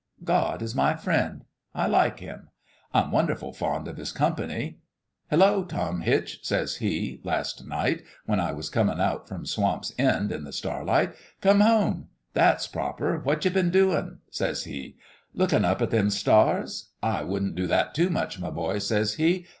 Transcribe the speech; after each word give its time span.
God 0.23 0.61
w 0.61 0.73
my 0.75 0.95
friend. 0.95 1.45
I 1.75 1.85
like 1.85 2.17
Him: 2.21 2.49
I'm 2.91 3.11
wonderful 3.11 3.53
fond 3.53 3.87
of 3.87 3.97
His 3.97 4.11
company.' 4.11 4.79
Hello, 5.29 5.63
Tom 5.63 6.01
Hitch!' 6.01 6.39
says 6.41 6.77
He, 6.77 7.21
last 7.23 7.67
night, 7.67 8.01
when 8.25 8.39
I 8.39 8.51
was 8.51 8.71
comin' 8.71 8.99
out 8.99 9.27
from 9.27 9.45
Swamp's 9.45 9.89
78 9.89 10.01
In 10.01 10.05
LOVE 10.05 10.17
WITH 10.17 10.21
A 10.21 10.25
FLOWER 10.25 10.33
End 10.33 10.39
in 10.41 10.43
the 10.43 10.53
starlight. 10.53 11.15
'Coin' 11.41 11.59
home? 11.59 12.07
That's 12.33 12.65
proper. 12.65 13.19
What 13.19 13.45
you 13.45 13.51
been 13.51 13.69
doin'?' 13.69 14.17
says 14.31 14.63
He. 14.63 14.95
1 15.33 15.43
Lookin' 15.43 15.65
up 15.65 15.83
at 15.83 15.89
all 15.93 15.99
them 15.99 16.09
stars? 16.09 16.89
I 17.03 17.21
wouldn't 17.21 17.53
do 17.53 17.67
that 17.67 17.93
too 17.93 18.09
much, 18.09 18.39
my 18.39 18.49
boy/ 18.49 18.79
says 18.79 19.13
He. 19.13 19.45